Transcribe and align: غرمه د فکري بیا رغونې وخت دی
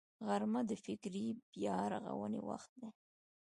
غرمه 0.27 0.61
د 0.69 0.71
فکري 0.85 1.25
بیا 1.53 1.77
رغونې 1.93 2.41
وخت 2.49 2.71
دی 2.81 2.89